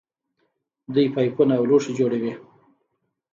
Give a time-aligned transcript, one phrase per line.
[0.93, 2.33] دوی پایپونه او لوښي جوړوي.